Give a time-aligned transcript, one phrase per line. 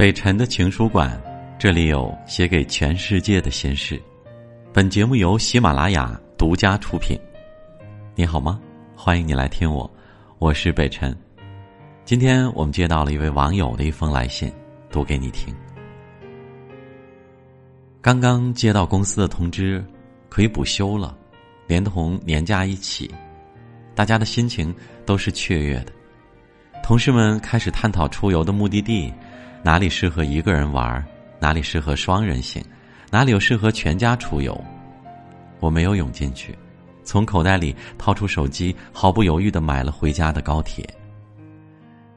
[0.00, 1.20] 北辰的情书馆，
[1.58, 4.00] 这里有写给全世界的心事。
[4.72, 7.20] 本节目由喜马拉雅独家出品。
[8.14, 8.58] 你好吗？
[8.96, 9.92] 欢迎你来听我，
[10.38, 11.14] 我是北辰。
[12.06, 14.50] 今天我们接到了一位网友的一封来信，
[14.90, 15.54] 读给你听。
[18.00, 19.84] 刚刚接到公司的通知，
[20.30, 21.14] 可以补休了，
[21.66, 23.10] 连同年假一起，
[23.94, 25.92] 大家的心情都是雀跃的。
[26.82, 29.12] 同事们开始探讨出游的目的地。
[29.62, 31.04] 哪里适合一个人玩？
[31.38, 32.64] 哪里适合双人行？
[33.10, 34.58] 哪里有适合全家出游？
[35.58, 36.56] 我没有涌进去，
[37.04, 40.88] 从口袋里掏出手机，毫不犹豫的买了回家的高铁。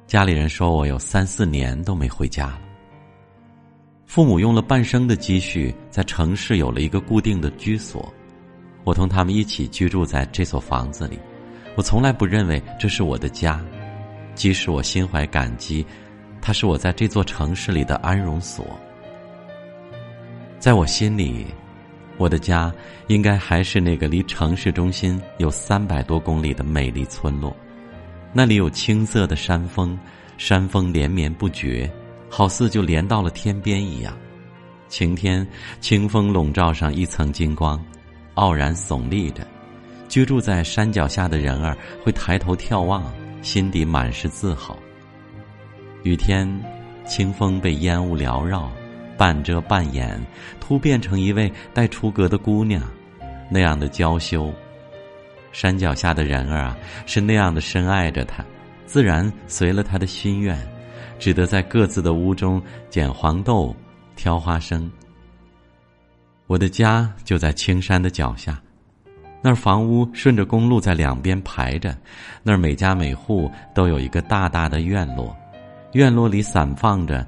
[0.08, 2.62] 家里人说我有三四年都没回家了。
[4.06, 8.14] 父母用了半生的积蓄，在城市有了一个固定的居所，
[8.84, 11.20] 我同他们一起居住在这所房子里。
[11.76, 13.60] 我从来不认为这是我的家，
[14.36, 15.86] 即使我心怀感激。
[16.46, 18.78] 它是我在这座城市里的安容所，
[20.60, 21.46] 在我心里，
[22.18, 22.70] 我的家
[23.08, 27.56] 应该还是那个离城市中心有三百多公里的美丽村落。
[28.34, 29.98] 那里有青色的山峰，
[30.38, 31.90] 山峰连绵不绝，
[32.30, 34.14] 好似就连到了天边一样。
[34.90, 35.48] 晴天，
[35.80, 37.82] 清风笼罩上一层金光，
[38.34, 39.48] 傲然耸立着。
[40.10, 43.10] 居住在山脚下的人儿会抬头眺望，
[43.42, 44.78] 心底满是自豪。
[46.04, 46.48] 雨天，
[47.06, 48.70] 清风被烟雾缭绕，
[49.18, 50.22] 半遮半掩，
[50.60, 52.84] 突变成一位待出阁的姑娘，
[53.50, 54.54] 那样的娇羞。
[55.54, 58.44] 山脚下的人儿啊，是那样的深爱着他，
[58.86, 60.58] 自然随了他的心愿，
[61.20, 63.74] 只得在各自的屋中捡黄豆、
[64.18, 64.92] 挑花生。
[66.48, 68.62] 我的家就在青山的脚下，
[69.42, 71.98] 那儿房屋顺着公路在两边排着，
[72.44, 75.34] 那儿每家每户都有一个大大的院落。
[75.94, 77.26] 院落里散放着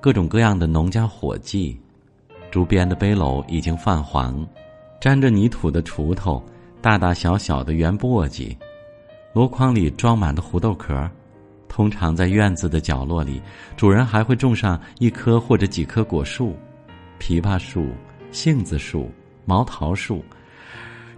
[0.00, 1.78] 各种各样的农家伙计，
[2.50, 4.46] 竹编的背篓已经泛黄，
[4.98, 6.42] 沾着泥土的锄头，
[6.80, 8.56] 大大小小的圆簸箕，
[9.34, 11.08] 箩筐里装满的胡豆壳。
[11.68, 13.42] 通常在院子的角落里，
[13.76, 16.56] 主人还会种上一棵或者几棵果树，
[17.20, 17.90] 枇杷树、
[18.32, 19.10] 杏子树、
[19.44, 20.24] 毛桃树。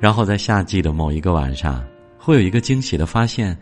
[0.01, 1.85] 然后在夏季的某一个晚上，
[2.19, 3.57] 会有一个惊喜的发现，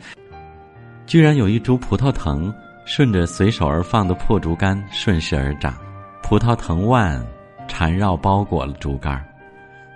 [1.07, 2.51] 居然有一株葡萄藤。
[2.87, 5.77] 顺着随手而放的破竹竿顺势而长，
[6.23, 7.23] 葡萄藤蔓
[7.67, 9.23] 缠绕包裹了竹竿，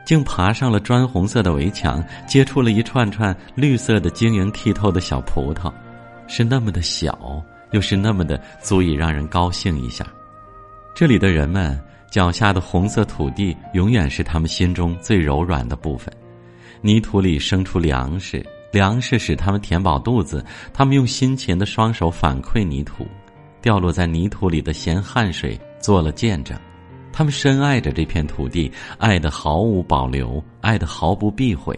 [0.05, 5.73] 竟爬上了砖红色的围墙，结出了一串串绿色的晶莹剔透的小葡萄，
[6.27, 7.17] 是那么的小，
[7.71, 10.05] 又是那么的足以让人高兴一下。
[10.93, 11.81] 这里的人们
[12.11, 16.13] 脚下的红色土地，永远是他们心中最柔软的部分，
[16.81, 18.45] 泥土里生出粮食。
[18.73, 23.07] 粮食使他们填饱肚子，他们用辛勤的双手反馈泥土，
[23.61, 26.59] 掉落在泥土里的咸汗水做了见证。
[27.13, 31.77] 他们深爱着这片土地，爱得毫无保留，爱得毫不避讳。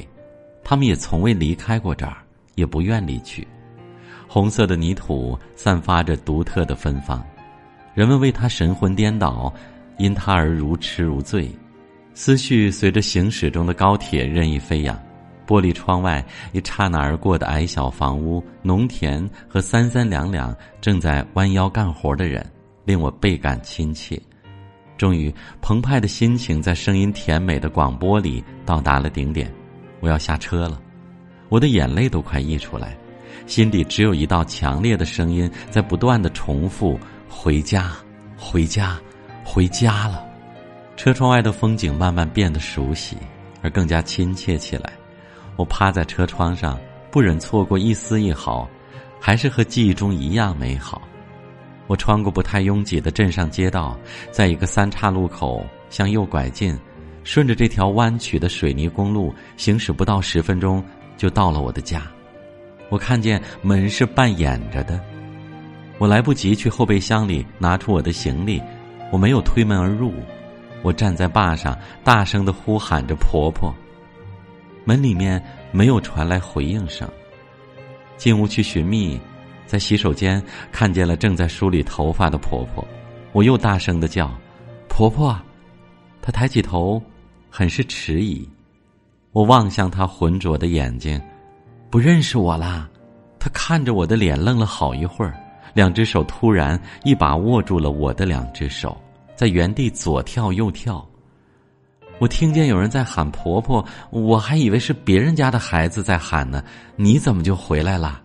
[0.62, 2.18] 他们也从未离开过这儿，
[2.54, 3.46] 也不愿离去。
[4.28, 7.24] 红色的泥土散发着独特的芬芳，
[7.94, 9.52] 人们为它神魂颠倒，
[9.98, 11.50] 因它而如痴如醉，
[12.14, 14.98] 思绪随着行驶中的高铁任意飞扬。
[15.46, 22.44] 玻璃窗外，一刹那而过的矮小房屋、农田和三三两两正在弯腰干活的人，
[22.84, 24.20] 令我倍感亲切。
[24.96, 29.52] 终于，澎湃的心情在声音甜美的广播里到达了顶点。
[30.00, 30.80] 我要下车了，
[31.48, 32.96] 我的眼泪都快溢出来，
[33.46, 36.98] 心底只有一道强烈的声音在不断的重复
[37.28, 37.92] ：“回家，
[38.36, 38.96] 回家，
[39.44, 40.24] 回家了。”
[40.96, 43.16] 车窗外的风景慢慢变得熟悉，
[43.60, 44.92] 而更加亲切起来。
[45.62, 46.76] 我趴在车窗上，
[47.08, 48.68] 不忍错过一丝一毫，
[49.20, 51.00] 还是和记忆中一样美好。
[51.86, 53.96] 我穿过不太拥挤的镇上街道，
[54.32, 56.76] 在一个三岔路口向右拐进，
[57.22, 60.84] 顺着这条弯曲的水泥公路行驶不到十分钟，
[61.16, 62.02] 就到了我的家。
[62.88, 65.00] 我看见门是半掩着的，
[65.98, 68.60] 我来不及去后备箱里拿出我的行李，
[69.12, 70.12] 我没有推门而入，
[70.82, 73.72] 我站在坝上，大声的呼喊着婆婆。
[74.84, 77.08] 门里面没有传来回应声。
[78.16, 79.20] 进屋去寻觅，
[79.66, 82.86] 在洗手间看见了正在梳理头发的婆婆，
[83.32, 84.30] 我又大声的叫
[84.88, 85.36] ：“婆婆！”
[86.22, 87.02] 她抬起头，
[87.50, 88.48] 很是迟疑。
[89.32, 91.20] 我望向她浑浊的眼睛，
[91.90, 92.88] 不认识我啦。
[93.40, 95.34] 她看着我的脸，愣了好一会儿，
[95.74, 98.96] 两只手突然一把握住了我的两只手，
[99.34, 101.04] 在原地左跳右跳。
[102.22, 106.62] 我听见有人在喊婆婆，我还以为是别人家的孩子在喊呢。
[106.94, 108.22] 你怎么就回来了？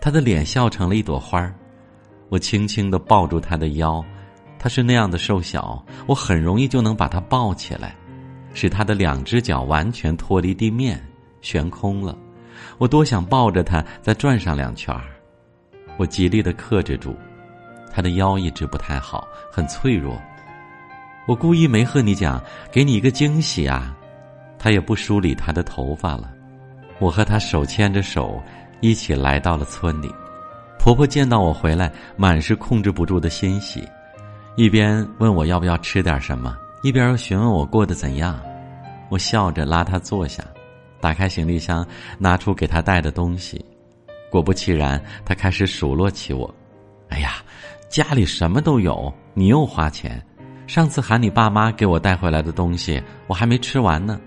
[0.00, 1.52] 她的脸笑成了一朵花儿。
[2.28, 4.00] 我轻轻的抱住她的腰，
[4.60, 7.96] 她是那样的瘦小，我很容易就能把她抱起来，
[8.54, 11.04] 使她的两只脚完全脱离地面，
[11.40, 12.16] 悬空了。
[12.78, 15.02] 我多想抱着她再转上两圈儿。
[15.96, 17.12] 我极力的克制住，
[17.92, 20.16] 她的腰一直不太好，很脆弱。
[21.26, 22.40] 我故意没和你讲，
[22.70, 23.96] 给你一个惊喜啊！
[24.58, 26.32] 他也不梳理他的头发了。
[27.00, 28.40] 我和他手牵着手，
[28.80, 30.08] 一起来到了村里。
[30.78, 33.86] 婆婆见到我回来，满是控制不住的欣喜，
[34.54, 38.40] 一边问我要不要吃点什么，一边又询问我过得怎样。
[39.08, 40.44] 我笑着拉她坐下，
[41.00, 41.84] 打开行李箱，
[42.18, 43.64] 拿出给她带的东西。
[44.30, 46.52] 果不其然，她开始数落起我
[47.10, 47.34] ：“哎呀，
[47.88, 50.24] 家里什么都有，你又花钱。
[50.66, 54.20] 上次喊你爸妈给我带回来的东西，我还没吃完呢。”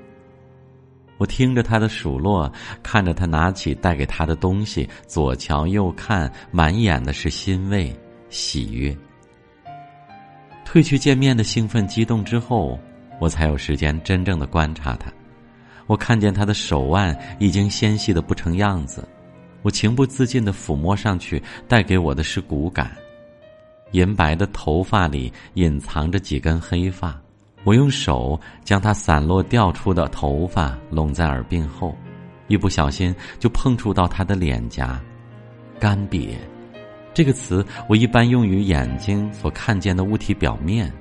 [1.19, 2.49] 我听着他的数落，
[2.81, 7.93] 看着他拿起带给他的东西，左瞧右看，满眼的是欣慰、
[8.29, 8.97] 喜悦。
[10.65, 12.79] 褪去见面的兴奋激动之后，
[13.19, 15.11] 我才有时间真正的观察他。
[15.87, 19.05] 我看见他的手腕已经纤细的不成样子，
[19.61, 22.95] 我情不自禁的抚摸上去，带给我的是骨感。
[23.91, 27.19] 银白的头发里隐藏着几根黑发。
[27.63, 31.95] 我用手将他散落掉出的头发拢在耳鬓后，
[32.47, 34.99] 一不小心就碰触到他的脸颊。
[35.77, 36.35] 干瘪，
[37.13, 40.91] 这个词我一般用于眼睛所看见的物体表面，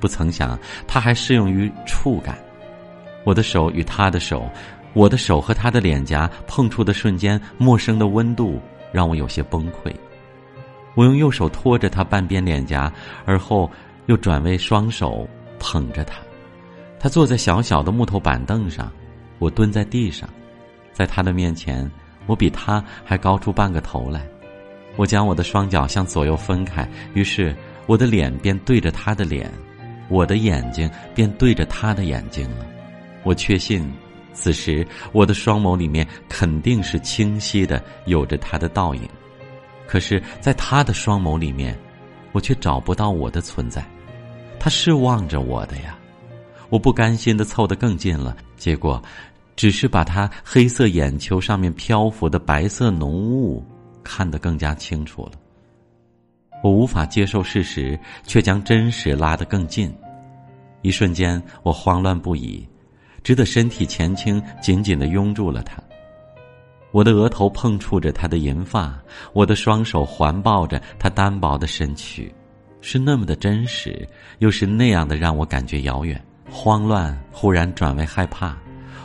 [0.00, 2.38] 不曾想它还适用于触感。
[3.24, 4.48] 我的手与他的手，
[4.94, 8.58] 我的手和他的脸颊碰触的瞬间，陌生的温度
[8.92, 9.92] 让我有些崩溃。
[10.98, 12.92] 我用右手托着他半边脸颊，
[13.24, 13.70] 而后
[14.06, 15.28] 又转为双手。
[15.60, 16.18] 捧着他，
[17.00, 18.90] 他坐在小小的木头板凳上，
[19.40, 20.28] 我蹲在地上，
[20.92, 21.88] 在他的面前，
[22.26, 24.24] 我比他还高出半个头来。
[24.96, 27.54] 我将我的双脚向左右分开，于是
[27.86, 29.52] 我的脸便对着他的脸，
[30.08, 32.66] 我的眼睛便对着他的眼睛了。
[33.24, 33.88] 我确信，
[34.32, 39.02] 此时我的双眸里面肯定是清晰的，有着他的倒影。
[39.88, 41.76] 可是，在他的双眸里面，
[42.32, 43.82] 我却找不到我的存在。
[44.60, 45.98] 他是望着我的呀，
[46.68, 49.02] 我不甘心的凑得更近了，结果，
[49.56, 53.64] 只是把他黑色眼球上面漂浮的白色浓雾
[54.04, 55.32] 看得更加清楚了。
[56.62, 59.90] 我无法接受事实，却将真实拉得更近，
[60.82, 62.68] 一瞬间我慌乱不已，
[63.22, 65.82] 只得身体前倾，紧紧的拥住了他。
[66.90, 68.98] 我的额头碰触着他的银发，
[69.32, 72.32] 我的双手环抱着他单薄的身躯。
[72.80, 74.08] 是那么的真实，
[74.38, 78.56] 又是那样的让我感觉遥远、慌乱，忽然转为害怕。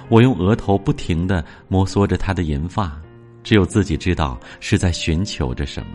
[0.09, 3.01] 我用额头不停的摩挲着他的银发，
[3.43, 5.93] 只有自己知道是在寻求着什么。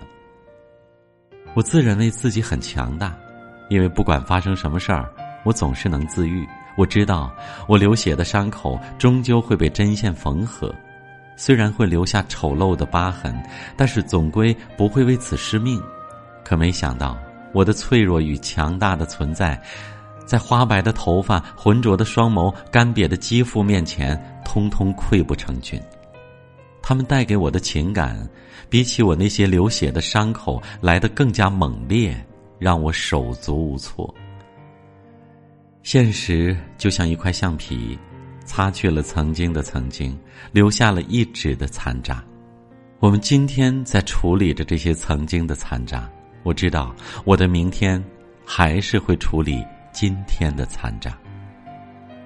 [1.55, 3.17] 我自认为自己很强大，
[3.70, 5.08] 因为不管发生什么事儿，
[5.44, 6.46] 我总是能自愈。
[6.76, 7.32] 我知道
[7.67, 10.75] 我流血的伤口终究会被针线缝合，
[11.38, 13.35] 虽然会留下丑陋的疤痕，
[13.75, 15.82] 但是总归不会为此失命。
[16.44, 17.17] 可没想到。
[17.55, 19.58] 我的脆弱与强大的存在，
[20.26, 25.80] 在花白的头发、浑浊的双眸、干瘪的肌肤面前，通通溃不成军。
[26.83, 28.28] 他们带给我的情感，
[28.68, 32.14] 比起我那些流血的伤口来得更加猛烈，
[32.59, 34.14] 让我手足无措。
[35.83, 37.99] 现实就像一块橡皮，
[38.49, 40.19] 擦去了曾经的曾经，
[40.52, 42.25] 留下了一纸的残渣。
[42.99, 46.11] 我们今天在处理着这些曾经的残渣。
[46.45, 48.02] 我知道，我的明天
[48.47, 49.62] 还是会处理
[49.93, 51.17] 今天的残渣。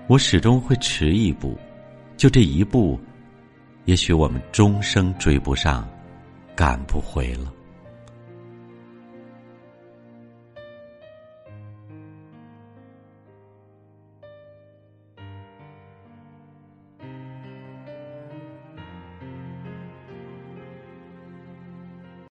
[0.07, 1.59] 我始终会迟一步，
[2.17, 3.01] 就这一步，
[3.87, 5.87] 也许我们终生追不上，
[6.55, 7.53] 赶不回了。